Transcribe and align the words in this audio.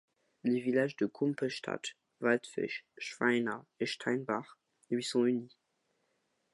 Les 0.43 0.59
villages 0.59 0.95
de 0.95 1.05
Gumpelstadt, 1.05 1.95
Waldfisch, 2.21 2.85
Schweina 2.97 3.63
et 3.79 3.85
Steinbach 3.85 4.57
lui 4.89 5.03
sont 5.03 5.25
unis. 5.27 5.55